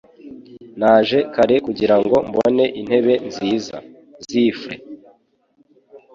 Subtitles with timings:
[0.79, 3.77] Naje kare kugirango mbone intebe nziza.
[4.27, 4.73] (Zifre)